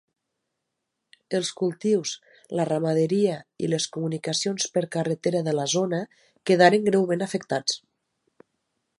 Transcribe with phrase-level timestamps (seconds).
[1.39, 2.13] Els cultius,
[2.59, 3.35] la ramaderia
[3.67, 5.99] i les comunicacions per carretera de la zona
[6.51, 7.77] quedaren greument afectats.